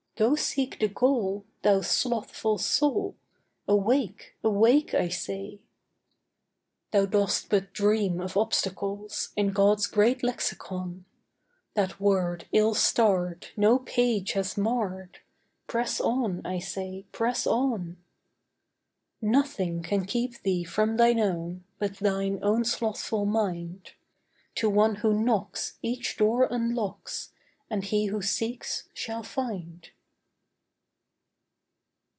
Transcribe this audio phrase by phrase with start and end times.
[0.17, 3.15] Go seek the goal, thou slothful soul,
[3.67, 5.61] Awake, awake, I say.
[6.91, 11.05] Thou dost but dream of obstacles; In God's great lexicon,
[11.73, 15.21] That word illstarred, no page has marred;
[15.65, 17.97] Press on, I say, press on.
[19.23, 23.93] Nothing can keep thee from thine own But thine own slothful mind.
[24.53, 27.31] To one who knocks, each door unlocks;
[27.71, 29.89] And he who seeks, shall find.